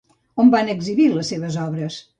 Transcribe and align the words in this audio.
On 0.43 0.49
van 0.55 0.71
exhibir 0.77 1.07
les 1.19 1.33
seves 1.35 1.63
obres? 1.67 2.05